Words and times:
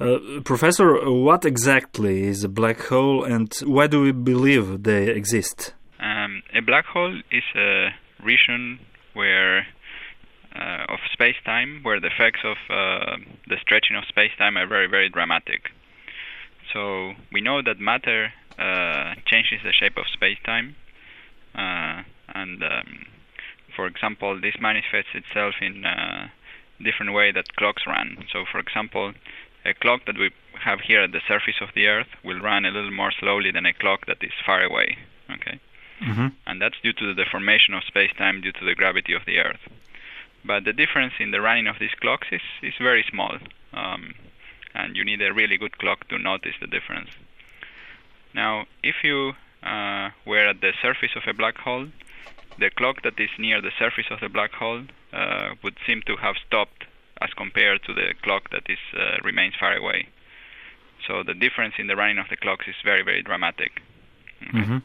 Uh, 0.00 0.40
professor, 0.44 1.10
what 1.10 1.44
exactly 1.44 2.22
is 2.22 2.44
a 2.44 2.48
black 2.48 2.80
hole 2.82 3.24
and 3.24 3.52
why 3.64 3.88
do 3.88 4.00
we 4.00 4.12
believe 4.12 4.84
they 4.84 5.08
exist? 5.08 5.74
Um, 5.98 6.42
a 6.54 6.60
black 6.60 6.84
hole 6.84 7.20
is 7.32 7.42
a 7.56 7.88
region 8.22 8.78
where 9.14 9.66
uh, 10.54 10.84
of 10.88 11.00
space-time 11.12 11.80
where 11.82 11.98
the 11.98 12.06
effects 12.06 12.40
of 12.44 12.56
uh, 12.70 13.16
the 13.48 13.56
stretching 13.60 13.96
of 13.96 14.04
space-time 14.04 14.56
are 14.56 14.68
very, 14.68 14.86
very 14.86 15.08
dramatic. 15.08 15.70
So 16.72 17.14
we 17.32 17.40
know 17.40 17.60
that 17.62 17.80
matter 17.80 18.32
uh, 18.56 19.14
changes 19.26 19.58
the 19.64 19.72
shape 19.72 19.96
of 19.96 20.04
space-time, 20.12 20.76
uh, 21.56 22.02
and 22.34 22.62
um, 22.62 23.06
for 23.74 23.86
example, 23.86 24.40
this 24.40 24.54
manifests 24.60 25.14
itself 25.14 25.54
in 25.60 25.84
a 25.84 26.30
different 26.82 27.14
way 27.14 27.32
that 27.32 27.56
clocks 27.56 27.82
run. 27.86 28.24
So, 28.32 28.44
for 28.50 28.58
example, 28.60 29.12
a 29.68 29.74
clock 29.74 30.06
that 30.06 30.18
we 30.18 30.30
have 30.60 30.80
here 30.80 31.02
at 31.02 31.12
the 31.12 31.20
surface 31.28 31.60
of 31.60 31.68
the 31.74 31.86
Earth 31.86 32.08
will 32.24 32.40
run 32.40 32.64
a 32.64 32.70
little 32.70 32.90
more 32.90 33.12
slowly 33.12 33.50
than 33.50 33.66
a 33.66 33.72
clock 33.72 34.06
that 34.06 34.22
is 34.22 34.32
far 34.44 34.62
away. 34.62 34.98
Okay, 35.30 35.60
mm-hmm. 36.02 36.28
and 36.46 36.60
that's 36.60 36.80
due 36.82 36.92
to 36.94 37.06
the 37.06 37.22
deformation 37.22 37.74
of 37.74 37.84
space-time 37.84 38.40
due 38.40 38.52
to 38.52 38.64
the 38.64 38.74
gravity 38.74 39.12
of 39.12 39.24
the 39.26 39.38
Earth. 39.38 39.64
But 40.44 40.64
the 40.64 40.72
difference 40.72 41.14
in 41.20 41.30
the 41.30 41.40
running 41.40 41.66
of 41.66 41.76
these 41.78 41.94
clocks 42.00 42.28
is 42.32 42.46
is 42.62 42.74
very 42.80 43.04
small, 43.10 43.36
um, 43.72 44.14
and 44.74 44.96
you 44.96 45.04
need 45.04 45.22
a 45.22 45.32
really 45.32 45.58
good 45.58 45.78
clock 45.78 46.08
to 46.08 46.18
notice 46.18 46.56
the 46.60 46.66
difference. 46.66 47.10
Now, 48.34 48.66
if 48.82 48.96
you 49.02 49.34
uh, 49.62 50.10
were 50.24 50.46
at 50.52 50.60
the 50.60 50.72
surface 50.80 51.14
of 51.16 51.22
a 51.26 51.34
black 51.34 51.58
hole, 51.58 51.88
the 52.58 52.70
clock 52.70 53.02
that 53.02 53.18
is 53.18 53.30
near 53.38 53.60
the 53.60 53.72
surface 53.78 54.06
of 54.10 54.20
the 54.20 54.28
black 54.28 54.52
hole 54.52 54.82
uh, 55.12 55.54
would 55.62 55.76
seem 55.86 56.02
to 56.06 56.16
have 56.16 56.36
stopped 56.46 56.84
as 57.20 57.30
compared 57.34 57.82
to 57.84 57.94
the 57.94 58.14
clock 58.22 58.50
that 58.50 58.64
is 58.68 58.78
uh, 58.96 59.16
remains 59.22 59.54
far 59.58 59.74
away. 59.76 60.08
So 61.06 61.22
the 61.22 61.34
difference 61.34 61.74
in 61.78 61.86
the 61.86 61.96
running 61.96 62.18
of 62.18 62.28
the 62.28 62.36
clocks 62.36 62.66
is 62.68 62.76
very 62.84 63.02
very 63.02 63.22
dramatic. 63.22 63.82
Okay. 64.42 64.58
Mm-hmm. 64.58 64.78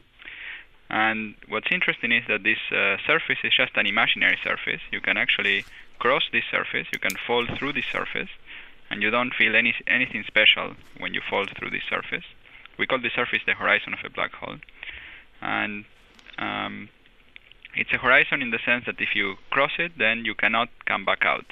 And 0.90 1.36
what's 1.48 1.72
interesting 1.72 2.12
is 2.12 2.24
that 2.28 2.44
this 2.44 2.60
uh, 2.72 2.98
surface 3.08 3.40
is 3.44 3.54
just 3.56 3.72
an 3.76 3.88
imaginary 3.88 4.38
surface. 4.44 4.82
You 4.92 5.02
can 5.02 5.18
actually 5.18 5.66
cross 5.98 6.24
this 6.32 6.44
surface, 6.52 6.88
you 6.92 7.00
can 7.00 7.16
fall 7.26 7.46
through 7.58 7.74
this 7.74 7.86
surface, 7.92 8.30
and 8.90 9.02
you 9.02 9.10
don't 9.10 9.34
feel 9.34 9.56
any 9.56 9.74
anything 9.88 10.24
special 10.28 10.76
when 11.00 11.14
you 11.14 11.22
fall 11.30 11.46
through 11.46 11.72
this 11.72 11.84
surface. 11.90 12.26
We 12.78 12.86
call 12.86 13.00
this 13.00 13.14
surface 13.14 13.42
the 13.46 13.54
horizon 13.54 13.94
of 13.94 14.00
a 14.04 14.10
black 14.10 14.34
hole, 14.34 14.58
and 15.42 15.86
um, 16.38 16.90
it's 17.76 17.92
a 17.92 17.98
horizon 17.98 18.42
in 18.42 18.52
the 18.52 18.60
sense 18.64 18.86
that 18.86 19.00
if 19.00 19.16
you 19.16 19.36
cross 19.50 19.72
it, 19.80 19.94
then 19.98 20.26
you 20.26 20.36
cannot 20.36 20.70
come 20.86 21.06
back 21.06 21.26
out. 21.26 21.46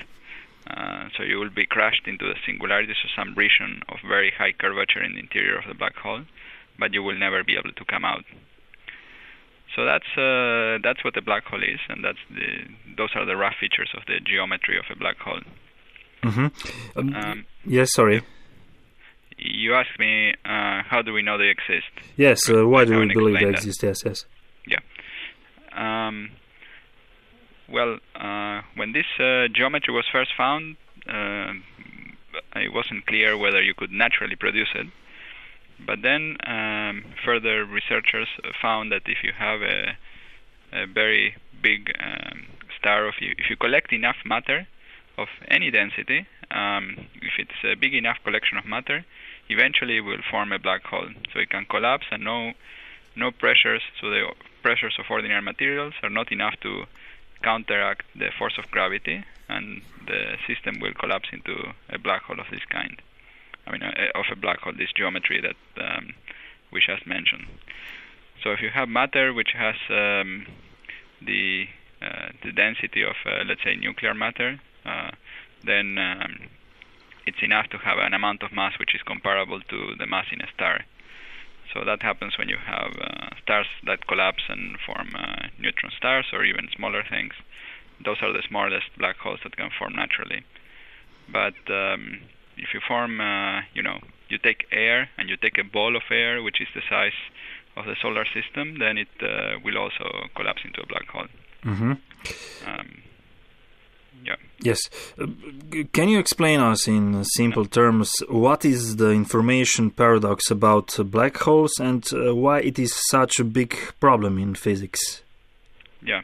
Uh, 0.67 1.09
so 1.17 1.23
you 1.23 1.37
will 1.37 1.49
be 1.49 1.65
crashed 1.65 2.07
into 2.07 2.25
the 2.25 2.35
singularity, 2.45 2.93
so 2.93 3.09
some 3.15 3.33
region 3.35 3.81
of 3.89 3.97
very 4.07 4.31
high 4.37 4.51
curvature 4.51 5.03
in 5.03 5.13
the 5.13 5.19
interior 5.19 5.57
of 5.57 5.65
the 5.67 5.73
black 5.73 5.95
hole, 5.95 6.21
but 6.77 6.93
you 6.93 7.01
will 7.01 7.17
never 7.17 7.43
be 7.43 7.53
able 7.53 7.71
to 7.71 7.85
come 7.85 8.05
out. 8.05 8.23
So 9.75 9.85
that's 9.85 10.05
uh, 10.17 10.77
that's 10.83 11.03
what 11.03 11.15
a 11.15 11.21
black 11.21 11.45
hole 11.45 11.63
is, 11.63 11.79
and 11.87 12.03
that's 12.03 12.19
the 12.29 12.95
those 12.97 13.09
are 13.15 13.25
the 13.25 13.37
rough 13.37 13.55
features 13.59 13.89
of 13.95 14.03
the 14.05 14.19
geometry 14.19 14.77
of 14.77 14.85
a 14.91 14.97
black 14.97 15.17
hole. 15.17 15.41
Mm-hmm. 16.23 16.99
Um, 16.99 17.15
um, 17.15 17.45
yes, 17.65 17.93
sorry. 17.93 18.21
You 19.37 19.73
asked 19.73 19.97
me 19.97 20.33
uh, 20.45 20.83
how 20.83 21.01
do 21.03 21.13
we 21.13 21.23
know 21.23 21.37
they 21.37 21.49
exist? 21.49 21.89
Yes, 22.17 22.49
uh, 22.49 22.67
why 22.67 22.85
do 22.85 22.99
we 22.99 23.11
believe 23.13 23.39
they 23.39 23.45
that. 23.45 23.55
exist? 23.55 23.81
Yes, 23.81 24.03
yes. 24.05 24.25
Yeah. 24.67 24.79
Um, 25.73 26.31
well, 27.72 27.97
uh, 28.16 28.61
when 28.75 28.91
this 28.94 29.05
uh, 29.19 29.47
geometry 29.53 29.94
was 29.94 30.05
first 30.11 30.31
found, 30.36 30.75
uh, 31.08 31.53
it 32.55 32.73
wasn't 32.73 33.05
clear 33.05 33.38
whether 33.38 33.61
you 33.61 33.73
could 33.73 33.91
naturally 33.91 34.36
produce 34.36 34.69
it. 34.75 34.88
But 35.86 36.02
then 36.03 36.38
um, 36.45 37.03
further 37.25 37.66
researchers 37.66 38.28
found 38.61 38.91
that 38.91 39.03
if 39.05 39.23
you 39.23 39.31
have 39.38 39.61
a, 39.61 39.97
a 40.72 40.86
very 40.86 41.36
big 41.62 41.91
um, 42.00 42.45
star, 42.79 43.07
of 43.07 43.16
you, 43.19 43.34
if 43.38 43.50
you 43.50 43.56
collect 43.56 43.91
enough 43.91 44.18
matter 44.25 44.68
of 45.18 45.28
any 45.47 45.72
density, 45.72 46.28
um, 46.51 47.07
if 47.22 47.34
it's 47.40 47.63
a 47.63 47.75
big 47.75 47.94
enough 47.94 48.18
collection 48.24 48.57
of 48.57 48.66
matter, 48.66 49.06
eventually 49.50 49.97
it 49.97 50.01
will 50.01 50.22
form 50.29 50.51
a 50.51 50.59
black 50.59 50.84
hole. 50.84 51.09
So 51.34 51.40
it 51.40 51.50
can 51.50 51.66
collapse 51.66 52.06
and 52.12 52.24
no 52.24 52.53
no 53.13 53.29
pressures, 53.29 53.81
so 54.00 54.09
the 54.09 54.24
pressures 54.62 54.95
of 54.97 55.06
ordinary 55.09 55.41
materials 55.41 55.94
are 56.01 56.09
not 56.09 56.31
enough 56.31 56.56
to 56.62 56.85
counteract 57.44 58.03
the 58.16 58.29
force 58.38 58.57
of 58.57 58.69
gravity, 58.72 59.24
and 59.50 59.81
the 60.07 60.38
system 60.47 60.79
will 60.79 60.94
collapse 60.94 61.29
into 61.31 61.74
a 61.90 61.97
black 61.97 62.24
hole 62.24 62.40
of 62.40 62.47
this 62.52 62.66
kind. 62.69 63.02
I 63.68 63.72
mean, 63.72 63.84
uh, 63.84 64.19
of 64.19 64.25
a 64.31 64.35
black 64.35 64.59
hole, 64.59 64.74
this 64.74 64.91
geometry 64.96 65.41
that 65.41 65.84
um, 65.84 66.13
we 66.72 66.81
just 66.81 67.06
mentioned. 67.06 67.46
So 68.44 68.51
if 68.51 68.62
you 68.62 68.69
have 68.69 68.90
matter 68.90 69.34
which 69.34 69.51
has 69.56 69.75
um, 69.90 70.47
the 71.22 71.68
uh, 72.01 72.30
the 72.44 72.51
density 72.51 73.03
of, 73.03 73.16
uh, 73.28 73.44
let's 73.46 73.63
say, 73.63 73.75
nuclear 73.75 74.16
matter, 74.16 74.59
uh, 74.85 75.12
then 75.63 76.00
um, 76.00 76.50
it's 77.28 77.38
enough 77.44 77.68
to 77.69 77.78
have 77.78 78.00
an 78.00 78.16
amount 78.16 78.41
of 78.41 78.51
mass 78.51 78.74
which 78.80 78.96
is 78.96 79.01
comparable 79.03 79.62
to 79.62 79.94
the 80.00 80.07
mass 80.07 80.25
in 80.31 80.41
a 80.41 80.47
star. 80.56 80.84
So 81.73 81.85
that 81.85 82.01
happens 82.01 82.37
when 82.37 82.49
you 82.49 82.57
have 82.57 82.91
uh, 82.99 83.29
stars 83.41 83.67
that 83.85 84.07
collapse 84.07 84.43
and 84.49 84.77
form 84.85 85.15
uh, 85.15 85.47
neutron 85.57 85.91
stars 85.97 86.25
or 86.33 86.43
even 86.43 86.67
smaller 86.75 87.03
things. 87.09 87.33
Those 88.03 88.17
are 88.21 88.33
the 88.33 88.43
smallest 88.47 88.87
black 88.97 89.17
holes 89.17 89.39
that 89.43 89.55
can 89.55 89.69
form 89.77 89.93
naturally. 89.95 90.43
But 91.31 91.55
um, 91.69 92.21
if 92.57 92.73
you 92.73 92.81
form, 92.85 93.21
uh, 93.21 93.61
you 93.73 93.83
know, 93.83 93.99
you 94.27 94.37
take 94.37 94.65
air 94.71 95.09
and 95.17 95.29
you 95.29 95.37
take 95.37 95.57
a 95.57 95.63
ball 95.63 95.95
of 95.95 96.03
air, 96.11 96.41
which 96.43 96.59
is 96.59 96.67
the 96.75 96.81
size 96.89 97.19
of 97.77 97.85
the 97.85 97.95
solar 98.01 98.25
system, 98.25 98.79
then 98.79 98.97
it 98.97 99.07
uh, 99.21 99.59
will 99.63 99.77
also 99.77 100.27
collapse 100.35 100.61
into 100.65 100.81
a 100.81 100.88
black 100.88 101.07
hole. 101.07 101.27
Mm-hmm. 101.63 101.91
Um, 102.67 103.03
yeah. 104.23 104.35
Yes. 104.59 104.79
Can 105.94 106.09
you 106.09 106.19
explain 106.19 106.59
us 106.59 106.88
in 106.88 107.23
simple 107.23 107.66
terms 107.66 108.11
what 108.29 108.63
is 108.63 108.97
the 108.97 109.09
information 109.11 109.89
paradox 109.89 110.51
about 110.51 110.95
black 111.05 111.38
holes 111.38 111.79
and 111.79 112.07
uh, 112.13 112.35
why 112.35 112.59
it 112.59 112.77
is 112.77 112.94
such 113.09 113.39
a 113.39 113.44
big 113.44 113.75
problem 114.00 114.38
in 114.38 114.53
physics? 114.55 115.23
Yeah. 116.01 116.21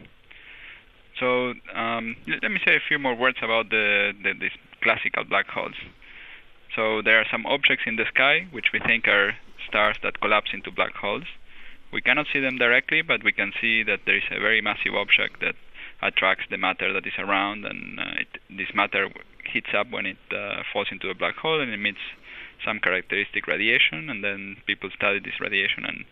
So 1.19 1.53
um, 1.73 2.15
let 2.27 2.51
me 2.51 2.59
say 2.65 2.75
a 2.75 2.87
few 2.87 2.99
more 2.99 3.15
words 3.15 3.37
about 3.41 3.69
the, 3.69 4.13
the 4.21 4.33
these 4.39 4.51
classical 4.81 5.23
black 5.23 5.47
holes. 5.47 5.75
So 6.75 7.01
there 7.01 7.19
are 7.19 7.25
some 7.31 7.45
objects 7.47 7.85
in 7.87 7.95
the 7.95 8.05
sky 8.13 8.47
which 8.51 8.67
we 8.71 8.79
think 8.79 9.07
are 9.07 9.33
stars 9.67 9.97
that 10.03 10.21
collapse 10.21 10.51
into 10.53 10.71
black 10.71 10.93
holes. 10.95 11.25
We 11.91 12.01
cannot 12.01 12.27
see 12.31 12.39
them 12.39 12.57
directly, 12.57 13.01
but 13.01 13.23
we 13.23 13.31
can 13.31 13.51
see 13.59 13.81
that 13.83 14.01
there 14.05 14.17
is 14.17 14.29
a 14.29 14.39
very 14.39 14.61
massive 14.61 14.93
object 14.93 15.39
that 15.39 15.55
attracts 16.01 16.45
the 16.49 16.57
matter 16.57 16.93
that 16.93 17.05
is 17.05 17.13
around, 17.17 17.65
and 17.65 17.99
uh, 17.99 18.21
it, 18.21 18.27
this 18.49 18.73
matter 18.73 19.09
heats 19.51 19.73
up 19.73 19.89
when 19.89 20.05
it 20.05 20.17
uh, 20.31 20.61
falls 20.71 20.87
into 20.91 21.09
a 21.09 21.15
black 21.15 21.35
hole 21.37 21.59
and 21.59 21.73
emits 21.73 21.99
some 22.65 22.79
characteristic 22.79 23.47
radiation, 23.47 24.09
and 24.09 24.23
then 24.23 24.57
people 24.65 24.89
study 24.95 25.19
this 25.19 25.39
radiation 25.39 25.85
and 25.85 26.05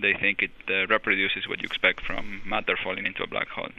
they 0.00 0.14
think 0.14 0.42
it 0.42 0.50
uh, 0.68 0.86
reproduces 0.86 1.46
what 1.48 1.60
you 1.60 1.66
expect 1.66 2.00
from 2.00 2.42
matter 2.46 2.76
falling 2.82 3.06
into 3.06 3.22
a 3.22 3.26
black 3.26 3.48
hole. 3.48 3.70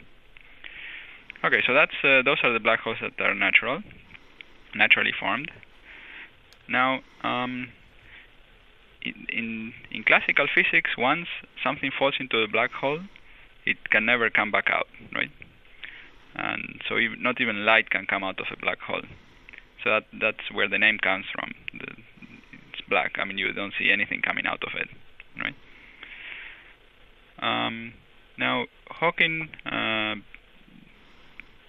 Okay, 1.44 1.62
so 1.66 1.74
that's 1.74 1.94
uh, 2.04 2.22
those 2.22 2.38
are 2.44 2.52
the 2.52 2.60
black 2.60 2.80
holes 2.80 2.98
that 3.00 3.20
are 3.20 3.34
natural, 3.34 3.82
naturally 4.74 5.12
formed. 5.18 5.50
Now, 6.68 7.00
um, 7.22 7.70
in, 9.02 9.26
in 9.28 9.74
in 9.90 10.04
classical 10.04 10.46
physics, 10.54 10.96
once 10.96 11.26
something 11.62 11.90
falls 11.90 12.14
into 12.20 12.38
a 12.38 12.46
black 12.46 12.70
hole, 12.70 13.00
it 13.66 13.90
can 13.90 14.06
never 14.06 14.30
come 14.30 14.52
back 14.52 14.68
out, 14.70 14.86
right? 15.12 15.30
And 16.34 16.80
so 16.88 16.98
even, 16.98 17.22
not 17.22 17.40
even 17.40 17.64
light 17.64 17.90
can 17.90 18.06
come 18.06 18.24
out 18.24 18.40
of 18.40 18.46
a 18.52 18.56
black 18.60 18.80
hole. 18.80 19.02
So 19.82 19.90
that 19.90 20.04
that's 20.20 20.50
where 20.52 20.68
the 20.68 20.78
name 20.78 20.98
comes 20.98 21.26
from. 21.32 21.52
The, 21.78 21.92
it's 22.72 22.80
black. 22.88 23.12
I 23.18 23.24
mean, 23.24 23.38
you 23.38 23.52
don't 23.52 23.74
see 23.78 23.90
anything 23.92 24.22
coming 24.22 24.46
out 24.46 24.62
of 24.62 24.72
it, 24.74 24.88
right? 25.38 25.54
Um, 27.42 27.94
now 28.38 28.66
Hawking 28.88 29.48
uh, 29.66 30.14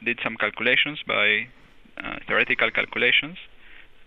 did 0.06 0.20
some 0.24 0.38
calculations 0.38 1.02
by 1.08 1.48
uh, 1.98 2.20
theoretical 2.28 2.70
calculations, 2.72 3.38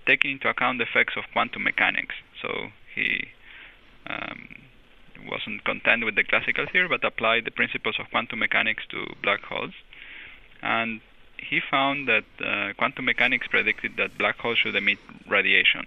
taking 0.07 0.33
into 0.33 0.49
account 0.49 0.79
the 0.79 0.85
effects 0.85 1.15
of 1.17 1.25
quantum 1.33 1.65
mechanics. 1.65 2.15
So 2.41 2.69
he 2.95 3.27
um, 4.09 4.49
wasn't 5.29 5.65
content 5.65 6.05
with 6.05 6.15
the 6.15 6.25
classical 6.25 6.67
theory, 6.71 6.89
but 6.89 7.05
applied 7.05 7.45
the 7.45 7.51
principles 7.51 7.97
of 7.99 8.07
quantum 8.11 8.39
mechanics 8.39 8.85
to 8.91 9.05
black 9.23 9.43
holes 9.43 9.75
and 10.67 11.01
he 11.39 11.61
found 11.61 12.09
that 12.09 12.25
uh, 12.45 12.73
quantum 12.77 13.05
mechanics 13.05 13.47
predicted 13.47 13.93
that 13.97 14.19
black 14.19 14.39
holes 14.39 14.59
should 14.59 14.75
emit 14.75 14.99
radiation. 15.29 15.85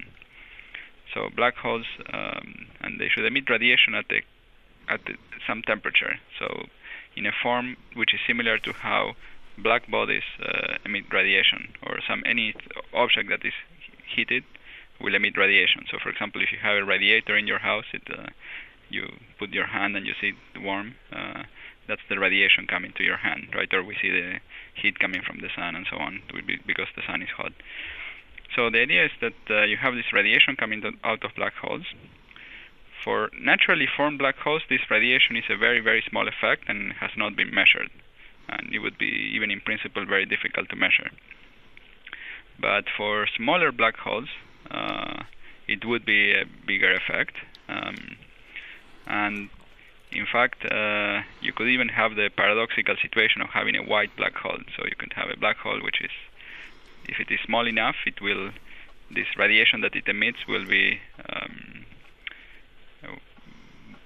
So 1.14 1.30
black 1.36 1.56
holes, 1.58 1.86
um, 2.14 2.68
and 2.81 3.00
they 3.00 3.10
should 3.10 3.26
emit 3.26 3.50
radiation 3.50 3.96
at 3.96 4.08
the, 4.10 4.22
at 4.88 5.02
the, 5.06 5.16
some 5.48 5.64
temperature. 5.64 6.20
So 6.38 6.68
in 7.16 7.26
a 7.26 7.31
form 7.44 7.78
which 7.96 8.14
is 8.14 8.20
similar 8.26 8.58
to 8.60 8.74
how 8.74 9.16
black 9.58 9.90
bodies 9.90 10.24
uh, 10.42 10.78
emit 10.86 11.06
radiation, 11.12 11.74
or 11.86 12.00
some 12.08 12.24
any 12.26 12.54
object 12.94 13.30
that 13.30 13.44
is 13.44 13.54
heated 14.16 14.44
will 15.02 15.16
emit 15.16 15.36
radiation. 15.38 15.86
So, 15.92 15.98
for 16.02 16.10
example, 16.10 16.42
if 16.42 16.52
you 16.52 16.60
have 16.60 16.78
a 16.78 16.86
radiator 16.86 17.36
in 17.36 17.48
your 17.48 17.60
house, 17.60 17.86
it 17.94 18.04
uh, 18.12 18.28
you 18.90 19.04
put 19.38 19.52
your 19.52 19.68
hand 19.68 19.96
and 19.96 20.06
you 20.06 20.14
see 20.22 20.30
it 20.30 20.62
warm. 20.62 20.96
Uh, 21.12 21.44
that's 21.88 22.02
the 22.10 22.20
radiation 22.20 22.68
coming 22.68 22.94
to 22.98 23.04
your 23.04 23.18
hand, 23.18 23.50
right? 23.56 23.72
Or 23.74 23.84
we 23.84 23.96
see 24.02 24.12
the 24.12 24.40
heat 24.81 25.00
coming 25.00 25.22
from 25.22 25.40
the 25.40 25.50
sun 25.56 25.76
and 25.76 25.86
so 25.90 25.98
on, 25.98 26.22
because 26.66 26.88
the 26.96 27.04
sun 27.06 27.22
is 27.22 27.30
hot. 27.36 27.54
So 28.56 28.70
the 28.70 28.81
idea 28.81 29.06
is 29.06 29.12
that 29.22 29.34
uh, 29.50 29.64
you 29.64 29.78
have 29.78 29.94
this 29.96 30.12
radiation 30.12 30.56
coming 30.56 30.84
out 31.04 31.24
of 31.24 31.36
black 31.36 31.54
holes. 31.56 31.86
For 33.04 33.30
naturally 33.40 33.88
formed 33.88 34.20
black 34.20 34.38
holes, 34.38 34.64
this 34.70 34.81
radiation 34.90 35.38
is 35.38 35.46
a 35.50 35.56
very, 35.56 35.80
very 35.80 36.04
small 36.10 36.28
effect 36.28 36.64
and 36.68 36.94
has 36.94 37.12
not 37.16 37.36
been 37.36 37.54
measured. 37.54 37.90
And 38.50 38.74
it 38.74 38.80
would 38.80 38.98
be, 38.98 39.31
even 39.34 39.52
in 39.52 39.62
principle, 39.62 40.06
very 40.06 40.26
difficult 40.26 40.70
to 40.70 40.76
measure. 40.76 41.12
But 42.60 42.86
for 42.98 43.28
smaller 43.38 43.72
black 43.72 43.98
holes, 43.98 44.30
uh, 44.70 45.24
it 45.68 45.86
would 45.86 46.04
be 46.06 46.34
a 46.34 46.46
bigger 46.68 46.92
effect. 46.92 47.36
Um, 47.70 48.18
and 49.08 49.50
in 50.12 50.26
fact, 50.32 50.66
uh, 50.66 51.22
you 51.42 51.54
could 51.54 51.68
even 51.68 51.90
have 51.90 52.16
the 52.16 52.30
paradoxical 52.36 52.96
situation 53.02 53.42
of 53.42 53.50
having 53.50 53.76
a 53.76 53.84
white 53.84 54.16
black 54.18 54.36
hole. 54.36 54.60
So 54.76 54.86
you 54.86 54.96
could 54.98 55.14
have 55.16 55.30
a 55.30 55.38
black 55.38 55.58
hole 55.58 55.80
which 55.84 56.02
is, 56.02 56.12
if 57.08 57.20
it 57.20 57.32
is 57.32 57.40
small 57.46 57.68
enough, 57.68 57.96
it 58.06 58.22
will, 58.22 58.50
this 59.14 59.28
radiation 59.38 59.82
that 59.82 59.96
it 59.96 60.08
emits 60.08 60.48
will 60.48 60.66
be 60.66 61.00
um, 61.28 61.86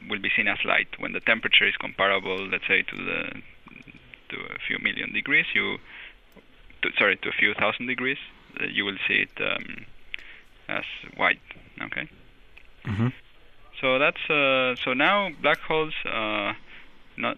will 0.10 0.20
be 0.20 0.30
seen 0.36 0.48
as 0.48 0.58
light. 0.66 0.88
When 1.00 1.14
the 1.14 1.20
temperature 1.20 1.68
is 1.68 1.76
comparable, 1.78 2.48
let's 2.48 2.68
say 2.68 2.82
to 2.82 2.96
the 2.96 3.42
to 4.30 4.38
a 4.38 4.60
few 4.68 4.80
million 4.80 5.14
degrees, 5.14 5.46
you 5.54 5.78
to, 6.82 6.90
sorry 6.98 7.18
to 7.18 7.30
a 7.30 7.32
few 7.32 7.54
thousand 7.54 7.88
degrees, 7.88 8.18
uh, 8.60 8.66
you 8.66 8.86
will 8.86 8.98
see 9.08 9.26
it 9.26 9.32
um, 9.42 9.86
as 10.68 10.84
white. 11.16 11.40
Okay. 11.82 12.10
Mm-hmm. 12.86 13.08
So 13.84 14.00
that's 14.00 14.30
uh, 14.30 14.76
so 14.82 14.94
now 14.94 15.30
black 15.42 15.60
holes 15.60 15.94
uh, 16.06 16.54
not 17.18 17.38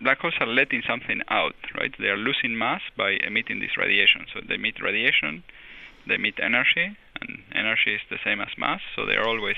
black 0.00 0.20
holes 0.20 0.32
are 0.40 0.46
letting 0.46 0.82
something 0.88 1.20
out, 1.28 1.54
right? 1.78 1.94
They 1.98 2.08
are 2.08 2.16
losing 2.16 2.56
mass 2.56 2.80
by 2.96 3.18
emitting 3.26 3.60
this 3.60 3.76
radiation. 3.76 4.24
So 4.32 4.40
they 4.40 4.54
emit 4.54 4.80
radiation, 4.80 5.44
they 6.08 6.14
emit 6.14 6.40
energy, 6.42 6.96
and 7.20 7.42
energy 7.54 7.92
is 7.96 8.00
the 8.08 8.16
same 8.24 8.40
as 8.40 8.48
mass. 8.56 8.80
So 8.96 9.04
they 9.04 9.16
are 9.16 9.28
always 9.28 9.56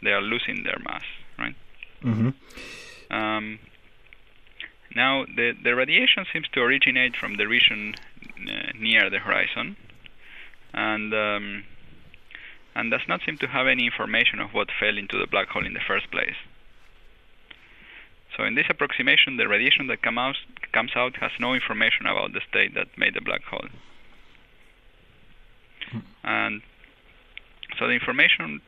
they 0.00 0.12
are 0.12 0.22
losing 0.22 0.62
their 0.62 0.78
mass, 0.78 1.02
right? 1.36 1.56
Mm-hmm. 2.04 2.30
Um, 3.12 3.58
now 4.94 5.24
the 5.24 5.54
the 5.60 5.74
radiation 5.74 6.24
seems 6.32 6.46
to 6.52 6.60
originate 6.60 7.16
from 7.16 7.36
the 7.36 7.48
region 7.48 7.96
uh, 8.46 8.78
near 8.78 9.10
the 9.10 9.18
horizon, 9.18 9.76
and 10.72 11.12
um, 11.12 11.64
and 12.76 12.90
does 12.90 13.08
not 13.08 13.22
seem 13.24 13.38
to 13.38 13.46
have 13.48 13.66
any 13.66 13.86
information 13.86 14.38
of 14.38 14.52
what 14.52 14.68
fell 14.78 14.98
into 14.98 15.18
the 15.18 15.26
black 15.26 15.48
hole 15.48 15.64
in 15.64 15.72
the 15.72 15.80
first 15.80 16.10
place. 16.10 16.36
So 18.36 18.44
in 18.44 18.54
this 18.54 18.66
approximation, 18.68 19.38
the 19.38 19.48
radiation 19.48 19.86
that 19.86 20.02
come 20.02 20.18
out, 20.18 20.36
comes 20.72 20.92
out 20.94 21.16
has 21.16 21.30
no 21.40 21.54
information 21.54 22.04
about 22.04 22.34
the 22.34 22.42
state 22.48 22.74
that 22.74 22.88
made 22.98 23.14
the 23.14 23.22
black 23.22 23.42
hole. 23.44 23.68
And 26.22 26.60
so 27.78 27.86
the 27.86 27.94
information 27.94 28.60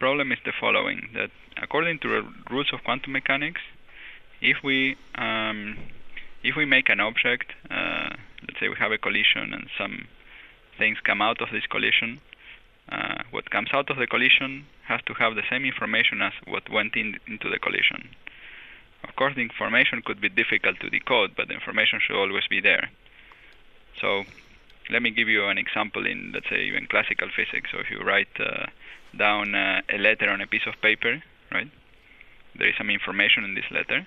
problem 0.00 0.32
is 0.32 0.38
the 0.44 0.52
following, 0.58 1.10
that 1.14 1.30
according 1.62 2.00
to 2.00 2.08
the 2.08 2.22
rules 2.50 2.72
of 2.72 2.82
quantum 2.82 3.12
mechanics, 3.12 3.60
if 4.40 4.56
we 4.64 4.96
um, 5.14 5.76
if 6.42 6.56
we 6.56 6.64
make 6.64 6.88
an 6.88 6.98
object, 6.98 7.52
uh, 7.70 8.10
let's 8.42 8.58
say 8.58 8.68
we 8.68 8.74
have 8.80 8.90
a 8.90 8.98
collision 8.98 9.52
and 9.52 9.68
some 9.78 10.08
things 10.76 10.98
come 11.04 11.22
out 11.22 11.40
of 11.40 11.50
this 11.52 11.66
collision, 11.70 12.20
uh, 12.90 13.22
what 13.30 13.50
comes 13.50 13.70
out 13.72 13.90
of 13.90 13.96
the 13.96 14.06
collision 14.06 14.66
has 14.86 15.00
to 15.06 15.14
have 15.14 15.34
the 15.34 15.42
same 15.48 15.64
information 15.64 16.20
as 16.20 16.32
what 16.46 16.68
went 16.70 16.96
in, 16.96 17.18
into 17.26 17.48
the 17.48 17.58
collision. 17.58 18.08
Of 19.04 19.16
course, 19.16 19.34
the 19.34 19.42
information 19.42 20.02
could 20.04 20.20
be 20.20 20.28
difficult 20.28 20.78
to 20.80 20.90
decode, 20.90 21.34
but 21.36 21.48
the 21.48 21.54
information 21.54 22.00
should 22.00 22.16
always 22.16 22.46
be 22.48 22.60
there. 22.60 22.90
So, 24.00 24.24
let 24.90 25.02
me 25.02 25.10
give 25.10 25.28
you 25.28 25.46
an 25.46 25.58
example 25.58 26.06
in, 26.06 26.32
let's 26.32 26.48
say, 26.48 26.62
even 26.64 26.86
classical 26.86 27.28
physics. 27.34 27.70
So, 27.72 27.78
if 27.78 27.90
you 27.90 28.00
write 28.00 28.28
uh, 28.38 28.66
down 29.16 29.54
uh, 29.54 29.82
a 29.88 29.98
letter 29.98 30.30
on 30.30 30.40
a 30.40 30.46
piece 30.46 30.66
of 30.66 30.80
paper, 30.80 31.22
right, 31.50 31.70
there 32.58 32.68
is 32.68 32.74
some 32.76 32.90
information 32.90 33.44
in 33.44 33.54
this 33.54 33.70
letter. 33.70 34.06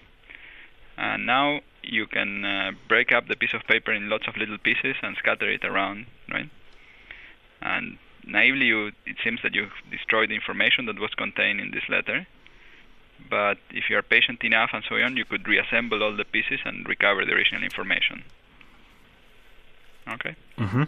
And 0.98 1.26
now 1.26 1.60
you 1.84 2.08
can 2.08 2.46
uh, 2.46 2.72
break 2.88 3.12
up 3.12 3.28
the 3.28 3.36
piece 3.36 3.54
of 3.54 3.64
paper 3.64 3.92
in 3.92 4.10
lots 4.10 4.28
of 4.28 4.38
little 4.38 4.58
pieces 4.58 4.96
and 5.02 5.16
scatter 5.18 5.50
it 5.50 5.66
around, 5.66 6.06
right? 6.32 6.50
And 7.62 7.98
naively, 8.26 8.66
you, 8.66 8.88
it 9.06 9.18
seems 9.24 9.40
that 9.44 9.56
you've 9.56 9.72
destroyed 9.92 10.30
the 10.30 10.36
information 10.36 10.86
that 10.88 11.00
was 11.00 11.12
contained 11.16 11.60
in 11.60 11.72
this 11.72 11.84
letter. 11.90 12.28
But 13.30 13.58
if 13.72 13.90
you 13.90 13.98
are 13.98 14.02
patient 14.02 14.44
enough 14.44 14.72
and 14.74 14.84
so 14.88 14.96
on, 14.96 15.16
you 15.18 15.26
could 15.26 15.48
reassemble 15.48 16.04
all 16.04 16.16
the 16.16 16.26
pieces 16.26 16.60
and 16.66 16.88
recover 16.88 17.26
the 17.26 17.32
original 17.32 17.64
information. 17.64 18.24
Okay. 20.08 20.36
Mm-hmm. 20.58 20.84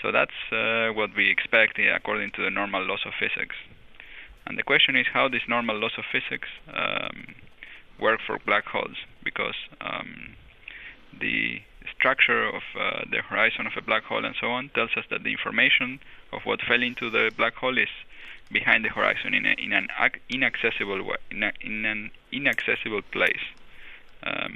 So 0.00 0.12
that's 0.12 0.38
uh, 0.52 0.92
what 0.94 1.10
we 1.16 1.28
expect 1.28 1.78
uh, 1.78 1.94
according 1.94 2.30
to 2.32 2.42
the 2.42 2.50
normal 2.50 2.82
laws 2.84 3.00
of 3.04 3.12
physics. 3.18 3.56
And 4.46 4.56
the 4.56 4.62
question 4.62 4.96
is 4.96 5.06
how 5.12 5.28
these 5.28 5.46
normal 5.48 5.76
laws 5.76 5.92
of 5.98 6.04
physics 6.10 6.48
um, 6.72 7.34
work 8.00 8.20
for 8.26 8.38
black 8.46 8.64
holes, 8.64 8.96
because 9.22 9.56
um, 9.80 10.36
the 11.20 11.60
structure 12.00 12.42
of 12.48 12.62
uh, 12.78 13.02
the 13.10 13.20
horizon 13.28 13.66
of 13.66 13.74
a 13.76 13.82
black 13.82 14.04
hole 14.04 14.24
and 14.24 14.34
so 14.40 14.48
on 14.48 14.70
tells 14.70 14.90
us 14.96 15.04
that 15.10 15.22
the 15.22 15.32
information 15.32 16.00
of 16.32 16.40
what 16.44 16.60
fell 16.62 16.82
into 16.82 17.10
the 17.10 17.30
black 17.36 17.54
hole 17.54 17.76
is 17.76 17.92
behind 18.50 18.84
the 18.84 18.88
horizon 18.88 19.34
in, 19.34 19.44
a, 19.44 19.54
in 19.58 19.72
an 19.72 19.88
inaccessible 20.30 21.02
way, 21.04 21.16
in, 21.30 21.42
a, 21.42 21.52
in 21.60 21.84
an 21.84 22.10
inaccessible 22.32 23.02
place. 23.12 23.44
Um, 24.22 24.54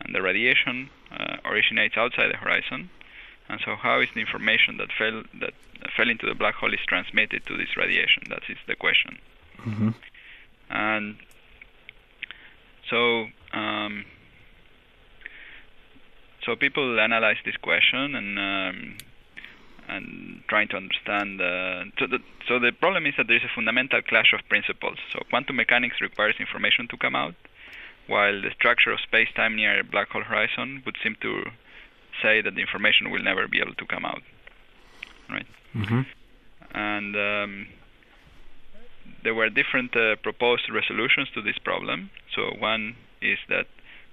and 0.00 0.14
the 0.14 0.20
radiation 0.20 0.90
uh, 1.10 1.36
originates 1.44 1.96
outside 1.96 2.30
the 2.30 2.36
horizon. 2.36 2.90
And 3.48 3.60
so, 3.64 3.74
how 3.74 4.00
is 4.00 4.08
the 4.14 4.20
information 4.20 4.76
that 4.76 4.88
fell 4.92 5.22
that 5.40 5.54
fell 5.96 6.10
into 6.10 6.26
the 6.26 6.34
black 6.34 6.56
hole 6.56 6.72
is 6.72 6.84
transmitted 6.86 7.46
to 7.46 7.56
this 7.56 7.76
radiation? 7.76 8.24
That 8.28 8.42
is 8.48 8.58
the 8.66 8.74
question. 8.74 9.18
Mm-hmm. 9.58 9.90
And 10.70 11.16
so, 12.90 13.26
um, 13.52 14.04
so 16.46 16.56
people 16.56 16.98
analyze 16.98 17.36
this 17.44 17.56
question 17.56 18.14
and 18.14 18.38
um, 18.38 18.96
and 19.88 20.42
trying 20.48 20.68
to 20.68 20.76
understand. 20.76 21.40
Uh, 21.40 21.84
so, 21.98 22.06
the, 22.06 22.18
so 22.48 22.58
the 22.58 22.72
problem 22.72 23.06
is 23.06 23.14
that 23.16 23.28
there 23.28 23.36
is 23.36 23.44
a 23.44 23.54
fundamental 23.54 24.02
clash 24.02 24.32
of 24.32 24.40
principles. 24.48 24.98
So 25.12 25.20
quantum 25.30 25.56
mechanics 25.56 26.00
requires 26.00 26.34
information 26.40 26.88
to 26.88 26.96
come 26.96 27.14
out, 27.14 27.34
while 28.06 28.40
the 28.42 28.50
structure 28.50 28.90
of 28.90 29.00
space-time 29.00 29.56
near 29.56 29.80
a 29.80 29.84
black 29.84 30.08
hole 30.10 30.22
horizon 30.22 30.82
would 30.84 30.96
seem 31.02 31.16
to 31.22 31.44
say 32.22 32.40
that 32.40 32.54
the 32.54 32.60
information 32.60 33.10
will 33.10 33.22
never 33.22 33.46
be 33.46 33.60
able 33.60 33.74
to 33.74 33.86
come 33.86 34.04
out. 34.04 34.22
Right. 35.28 35.46
Mm-hmm. 35.74 36.02
And 36.74 37.16
um, 37.16 37.66
there 39.22 39.34
were 39.34 39.48
different 39.50 39.96
uh, 39.96 40.16
proposed 40.16 40.70
resolutions 40.70 41.28
to 41.34 41.42
this 41.42 41.58
problem. 41.58 42.10
So 42.34 42.54
one 42.58 42.96
is 43.20 43.38
that 43.48 43.66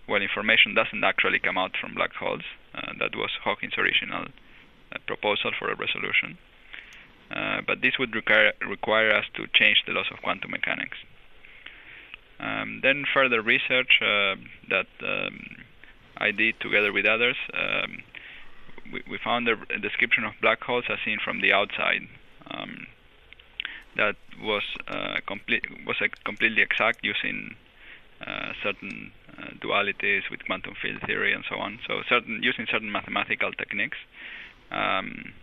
well, 0.07 0.22
information 0.22 0.74
doesn't 0.74 1.03
actually 1.03 1.39
come 1.39 1.57
out 1.57 1.72
from 1.79 1.95
black 1.95 2.13
holes. 2.13 2.43
Uh, 2.75 2.93
that 3.00 3.15
was 3.15 3.31
Hawking's 3.43 3.77
original 3.77 4.25
uh, 4.91 4.98
proposal 5.07 5.51
for 5.57 5.69
a 5.69 5.75
resolution. 5.75 6.38
Uh, 7.31 7.62
but 7.65 7.81
this 7.81 7.98
would 7.98 8.13
require, 8.13 8.53
require 8.67 9.12
us 9.12 9.25
to 9.36 9.48
change 9.53 9.83
the 9.88 9.93
laws 9.93 10.07
of 10.12 10.22
quantum 10.22 10.51
mechanics. 10.51 10.98
Um, 12.39 12.81
then 12.83 13.05
further 13.13 13.41
research 13.41 14.00
uh, 14.01 14.36
that 14.69 14.88
um, 15.01 15.63
I 16.17 16.31
did 16.31 16.60
together 16.60 16.91
with 16.91 17.05
others, 17.05 17.38
um, 17.53 18.03
we, 18.91 19.01
we, 19.10 19.17
found 19.24 19.48
a, 19.48 19.53
a, 19.74 19.79
description 19.79 20.25
of 20.25 20.33
black 20.41 20.62
holes 20.62 20.83
as 20.89 21.00
seen 21.05 21.19
from 21.24 21.39
the 21.39 21.53
outside. 21.53 22.01
Um, 22.51 22.88
that 23.95 24.15
was 24.41 24.63
uh, 24.88 25.17
complete 25.25 25.63
was 25.86 25.95
completely 26.25 26.62
exact 26.62 27.00
using 27.03 27.55
uh, 28.25 28.51
certain 28.62 29.12
uh, 29.23 29.23
dualities 29.62 30.30
with 30.30 30.44
quantum 30.46 30.74
field 30.82 31.02
theory 31.06 31.34
and 31.34 31.44
so 31.50 31.58
on. 31.58 31.80
So 31.88 32.02
certain 32.08 32.42
using 32.44 32.66
certain 32.72 32.92
mathematical 32.92 33.52
techniques, 33.54 33.98
um, 34.72 35.34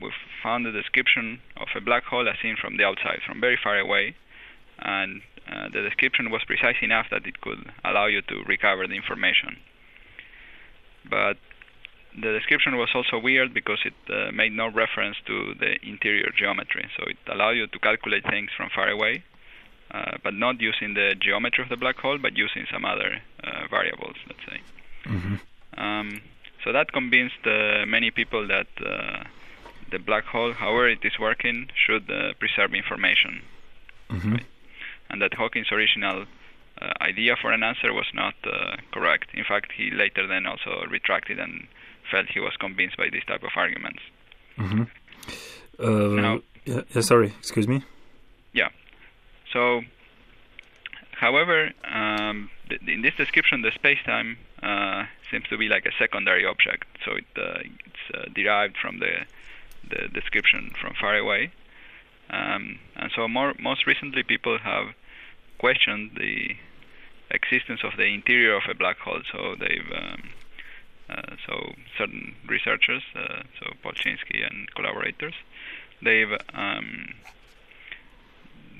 we 0.00 0.10
found 0.42 0.64
the 0.64 0.72
description 0.72 1.40
of 1.56 1.68
a 1.76 1.80
black 1.80 2.04
hole 2.04 2.28
as 2.28 2.36
seen 2.42 2.56
from 2.60 2.76
the 2.76 2.84
outside, 2.84 3.20
from 3.26 3.40
very 3.40 3.58
far 3.62 3.78
away, 3.78 4.16
and 4.78 5.20
uh, 5.50 5.68
the 5.72 5.82
description 5.82 6.30
was 6.30 6.42
precise 6.46 6.76
enough 6.82 7.06
that 7.10 7.26
it 7.26 7.40
could 7.40 7.58
allow 7.84 8.06
you 8.06 8.22
to 8.22 8.42
recover 8.46 8.86
the 8.86 8.94
information. 8.94 9.56
But 11.08 11.36
the 12.14 12.32
description 12.32 12.76
was 12.76 12.88
also 12.94 13.18
weird 13.18 13.54
because 13.54 13.78
it 13.84 13.94
uh, 14.08 14.32
made 14.32 14.52
no 14.52 14.68
reference 14.68 15.16
to 15.26 15.54
the 15.58 15.76
interior 15.82 16.30
geometry. 16.36 16.88
So 16.96 17.04
it 17.06 17.18
allowed 17.32 17.50
you 17.50 17.66
to 17.66 17.78
calculate 17.78 18.24
things 18.28 18.50
from 18.56 18.70
far 18.74 18.88
away, 18.88 19.22
uh, 19.90 20.16
but 20.22 20.34
not 20.34 20.60
using 20.60 20.94
the 20.94 21.14
geometry 21.20 21.62
of 21.64 21.70
the 21.70 21.76
black 21.76 21.96
hole, 21.96 22.18
but 22.18 22.36
using 22.36 22.66
some 22.72 22.84
other 22.84 23.20
uh, 23.42 23.66
variables, 23.68 24.16
let's 24.26 24.44
say. 24.46 24.60
Mm-hmm. 25.04 25.80
Um, 25.80 26.20
so 26.64 26.72
that 26.72 26.92
convinced 26.92 27.46
uh, 27.46 27.86
many 27.86 28.10
people 28.10 28.46
that 28.46 28.68
uh, 28.84 29.24
the 29.90 29.98
black 29.98 30.24
hole, 30.24 30.52
however 30.52 30.88
it 30.88 31.00
is 31.02 31.18
working, 31.18 31.68
should 31.74 32.10
uh, 32.10 32.34
preserve 32.38 32.74
information. 32.74 33.42
Mm-hmm. 34.10 34.32
Right? 34.32 34.46
And 35.08 35.22
that 35.22 35.34
Hawking's 35.34 35.72
original 35.72 36.26
uh, 36.80 36.92
idea 37.00 37.36
for 37.40 37.52
an 37.52 37.62
answer 37.62 37.92
was 37.92 38.06
not 38.14 38.34
uh, 38.44 38.76
correct. 38.92 39.30
In 39.34 39.44
fact, 39.44 39.72
he 39.76 39.90
later 39.90 40.26
then 40.26 40.46
also 40.46 40.84
retracted 40.88 41.38
and 41.38 41.66
felt 42.10 42.26
he 42.28 42.40
was 42.40 42.52
convinced 42.58 42.96
by 42.96 43.08
this 43.10 43.24
type 43.26 43.42
of 43.42 43.50
arguments. 43.56 44.00
Mm-hmm. 44.58 44.82
Uh, 45.78 46.20
now, 46.20 46.40
yeah, 46.64 47.00
sorry, 47.00 47.32
excuse 47.38 47.66
me. 47.66 47.82
Yeah. 48.52 48.68
So, 49.52 49.82
however, 51.12 51.70
um, 51.84 52.50
th- 52.68 52.80
in 52.86 53.02
this 53.02 53.14
description, 53.16 53.62
the 53.62 53.72
space-time 53.72 54.38
uh, 54.62 55.04
seems 55.30 55.44
to 55.48 55.58
be 55.58 55.68
like 55.68 55.86
a 55.86 55.92
secondary 55.98 56.44
object. 56.46 56.84
So 57.04 57.12
it, 57.12 57.24
uh, 57.36 57.60
it's 57.62 58.14
uh, 58.14 58.24
derived 58.34 58.76
from 58.76 58.98
the 58.98 59.26
the 59.88 60.08
description 60.08 60.70
from 60.80 60.94
far 61.00 61.16
away. 61.16 61.50
Um, 62.28 62.78
and 62.96 63.10
so 63.16 63.26
more 63.26 63.54
most 63.58 63.86
recently, 63.86 64.22
people 64.22 64.58
have 64.58 64.94
questioned 65.58 66.12
the 66.16 66.56
existence 67.30 67.80
of 67.82 67.96
the 67.96 68.04
interior 68.04 68.54
of 68.56 68.62
a 68.68 68.74
black 68.74 68.98
hole. 68.98 69.22
So 69.32 69.56
they've 69.58 69.90
um, 69.94 70.22
uh, 71.10 71.36
so 71.46 71.72
certain 71.98 72.34
researchers, 72.46 73.02
uh, 73.16 73.42
so 73.58 73.72
Polchinski 73.82 74.46
and 74.48 74.72
collaborators, 74.74 75.34
they've 76.02 76.32
um, 76.54 77.14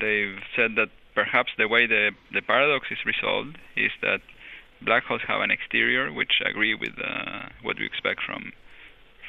they've 0.01 0.41
said 0.55 0.75
that 0.75 0.89
perhaps 1.13 1.51
the 1.57 1.67
way 1.67 1.85
the 1.85 2.11
the 2.33 2.41
paradox 2.41 2.87
is 2.91 2.97
resolved 3.05 3.57
is 3.75 3.91
that 4.01 4.21
black 4.81 5.03
holes 5.03 5.21
have 5.27 5.41
an 5.41 5.51
exterior 5.51 6.11
which 6.11 6.41
agree 6.45 6.73
with 6.73 6.93
uh, 6.97 7.47
what 7.61 7.77
we 7.79 7.85
expect 7.85 8.21
from 8.25 8.51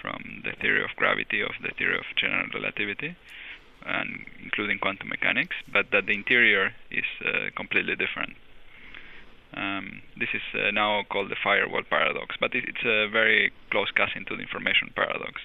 from 0.01 0.43
the 0.45 0.53
theory 0.61 0.83
of 0.83 0.91
gravity 0.97 1.41
of 1.41 1.53
the 1.63 1.71
theory 1.79 1.97
of 1.97 2.05
general 2.17 2.47
relativity 2.55 3.15
and 3.85 4.25
including 4.43 4.79
quantum 4.79 5.09
mechanics 5.09 5.57
but 5.73 5.87
that 5.93 6.07
the 6.07 6.13
interior 6.13 6.73
is 6.91 7.05
uh, 7.25 7.51
completely 7.57 7.95
different. 7.95 8.35
Um, 9.55 10.01
this 10.17 10.31
is 10.33 10.43
uh, 10.55 10.71
now 10.71 11.03
called 11.11 11.31
the 11.31 11.37
firewall 11.45 11.83
paradox 11.89 12.37
but 12.41 12.55
it, 12.55 12.65
it's 12.67 12.85
a 12.85 13.09
very 13.09 13.53
close 13.71 13.91
cousin 13.91 14.25
to 14.29 14.37
the 14.37 14.43
information 14.43 14.91
paradox 14.97 15.41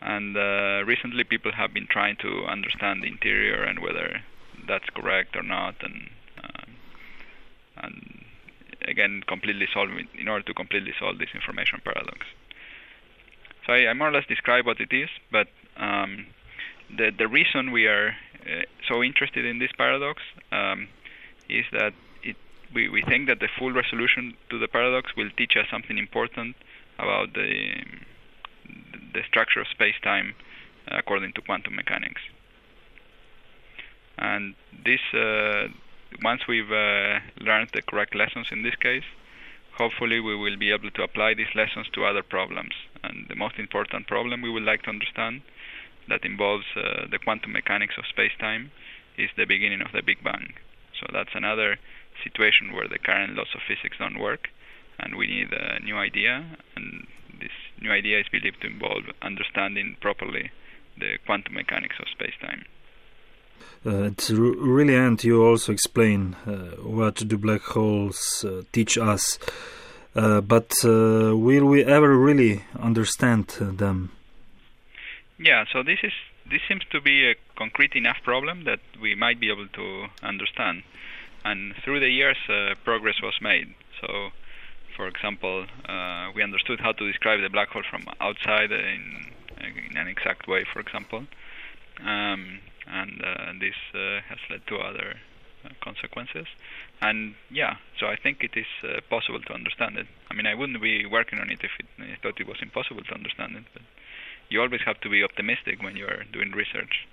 and 0.00 0.36
uh, 0.36 0.84
recently 0.84 1.24
people 1.24 1.52
have 1.52 1.72
been 1.72 1.86
trying 1.88 2.16
to 2.16 2.44
understand 2.44 3.02
the 3.02 3.08
interior 3.08 3.62
and 3.62 3.80
whether 3.80 4.20
that's 4.68 4.88
correct 4.94 5.36
or 5.36 5.42
not 5.42 5.74
and 5.82 6.08
uh, 6.42 6.64
and 7.78 8.24
again 8.86 9.22
completely 9.26 9.66
solve 9.72 9.90
in 10.18 10.28
order 10.28 10.44
to 10.44 10.54
completely 10.54 10.92
solve 10.98 11.18
this 11.18 11.30
information 11.34 11.80
paradox. 11.84 12.26
So 13.66 13.72
I, 13.72 13.88
I 13.88 13.94
more 13.94 14.08
or 14.08 14.12
less 14.12 14.26
describe 14.28 14.66
what 14.66 14.80
it 14.80 14.92
is, 14.92 15.08
but 15.32 15.48
um, 15.76 16.26
the 16.96 17.10
the 17.16 17.28
reason 17.28 17.72
we 17.72 17.86
are 17.86 18.14
uh, 18.42 18.62
so 18.88 19.02
interested 19.02 19.44
in 19.44 19.58
this 19.58 19.70
paradox 19.76 20.22
um, 20.52 20.88
is 21.48 21.64
that 21.72 21.92
it 22.22 22.36
we, 22.74 22.88
we 22.88 23.02
think 23.02 23.28
that 23.28 23.40
the 23.40 23.48
full 23.58 23.72
resolution 23.72 24.34
to 24.50 24.58
the 24.58 24.68
paradox 24.68 25.16
will 25.16 25.30
teach 25.36 25.56
us 25.56 25.66
something 25.70 25.98
important 25.98 26.54
about 26.98 27.34
the 27.34 27.82
the 29.16 29.24
structure 29.30 29.60
of 29.60 29.68
space-time 29.68 30.28
according 31.00 31.32
to 31.32 31.40
quantum 31.40 31.74
mechanics. 31.74 32.22
And 34.18 34.54
this 34.84 35.00
uh, 35.12 35.68
once 36.22 36.42
we've 36.46 36.70
uh, 36.70 37.20
learned 37.40 37.70
the 37.72 37.82
correct 37.82 38.14
lessons 38.14 38.48
in 38.50 38.62
this 38.62 38.76
case, 38.76 39.08
hopefully 39.76 40.20
we 40.20 40.36
will 40.36 40.56
be 40.56 40.70
able 40.72 40.90
to 40.90 41.02
apply 41.02 41.34
these 41.34 41.54
lessons 41.54 41.86
to 41.94 42.04
other 42.04 42.22
problems. 42.22 42.74
And 43.02 43.26
the 43.28 43.34
most 43.34 43.58
important 43.58 44.06
problem 44.06 44.42
we 44.42 44.50
would 44.50 44.62
like 44.62 44.82
to 44.84 44.90
understand 44.90 45.42
that 46.08 46.24
involves 46.24 46.64
uh, 46.76 47.06
the 47.10 47.18
quantum 47.18 47.52
mechanics 47.52 47.94
of 47.98 48.06
space-time 48.06 48.70
is 49.18 49.30
the 49.36 49.44
beginning 49.44 49.82
of 49.82 49.92
the 49.92 50.02
Big 50.02 50.22
Bang. 50.22 50.54
So 50.98 51.06
that's 51.12 51.34
another 51.34 51.78
situation 52.22 52.72
where 52.72 52.88
the 52.88 52.98
current 52.98 53.34
laws 53.34 53.52
of 53.54 53.60
physics 53.68 53.96
don't 53.98 54.18
work, 54.18 54.48
and 54.98 55.16
we 55.16 55.26
need 55.26 55.52
a 55.52 55.80
new 55.80 55.96
idea. 55.96 56.44
And 56.74 57.06
this 57.40 57.52
new 57.80 57.90
idea 57.90 58.20
is 58.20 58.26
believed 58.28 58.60
to 58.62 58.68
involve 58.68 59.04
understanding 59.22 59.96
properly 60.00 60.50
the 60.98 61.18
quantum 61.26 61.54
mechanics 61.54 61.96
of 62.00 62.08
space-time. 62.08 62.64
Uh, 63.84 64.06
at 64.06 64.28
really 64.30 64.94
end, 64.94 65.22
you 65.24 65.44
also 65.44 65.72
explain 65.72 66.34
uh, 66.46 66.76
what 66.82 67.16
do 67.16 67.38
black 67.38 67.62
holes 67.62 68.44
uh, 68.44 68.62
teach 68.72 68.98
us. 68.98 69.38
Uh, 70.14 70.40
but 70.40 70.72
uh, 70.84 71.36
will 71.36 71.66
we 71.66 71.84
ever 71.84 72.16
really 72.16 72.62
understand 72.80 73.46
them? 73.58 74.10
Yeah, 75.38 75.64
so 75.70 75.82
this 75.82 75.98
is 76.02 76.12
this 76.50 76.60
seems 76.68 76.82
to 76.90 77.00
be 77.00 77.30
a 77.30 77.34
concrete 77.56 77.94
enough 77.94 78.18
problem 78.22 78.64
that 78.64 78.80
we 79.00 79.14
might 79.14 79.40
be 79.40 79.50
able 79.50 79.66
to 79.68 80.06
understand. 80.22 80.82
And 81.44 81.74
through 81.84 82.00
the 82.00 82.08
years, 82.08 82.38
uh, 82.48 82.74
progress 82.84 83.20
was 83.22 83.34
made. 83.40 83.74
So, 84.00 84.30
for 84.96 85.06
example, 85.06 85.66
we 86.34 86.42
understood 86.42 86.80
how 86.80 86.92
to 86.92 87.06
describe 87.06 87.40
the 87.40 87.50
black 87.50 87.68
hole 87.68 87.84
from 87.88 88.04
outside 88.20 88.72
in, 88.72 89.32
in 89.60 89.96
an 89.96 90.08
exact 90.08 90.48
way. 90.48 90.64
For 90.72 90.80
example. 90.80 91.26
Um, 92.04 92.60
and 92.86 93.22
uh, 93.22 93.52
this 93.58 93.74
uh, 93.94 94.20
has 94.28 94.38
led 94.50 94.66
to 94.68 94.76
other 94.78 95.16
uh, 95.64 95.70
consequences. 95.82 96.46
And 97.00 97.34
yeah, 97.50 97.76
so 97.98 98.06
I 98.06 98.16
think 98.16 98.42
it 98.42 98.56
is 98.56 98.66
possible 99.10 99.40
to 99.40 99.52
understand 99.52 99.98
it. 99.98 100.06
I 100.30 100.34
mean, 100.34 100.46
I 100.46 100.54
wouldn't 100.54 100.80
be 100.80 101.04
working 101.06 101.38
on 101.38 101.50
it 101.50 101.60
if 101.62 101.70
I 101.98 102.16
thought 102.22 102.40
it 102.40 102.46
was 102.46 102.58
impossible 102.62 103.02
to 103.02 103.14
understand 103.14 103.56
it. 103.56 103.64
But 103.72 103.82
you 104.48 104.60
always 104.60 104.82
have 104.86 105.00
to 105.00 105.10
be 105.10 105.22
optimistic 105.24 105.82
when 105.82 105.96
you 105.96 106.06
are 106.06 106.24
doing 106.32 106.52
research. 106.52 107.06